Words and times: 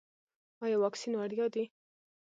ایا 0.63 0.77
واکسین 0.81 1.13
وړیا 1.17 1.45
دی؟ 1.53 1.63